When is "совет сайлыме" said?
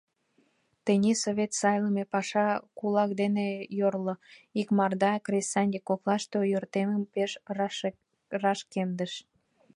1.23-2.03